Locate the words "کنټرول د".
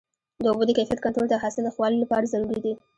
1.01-1.35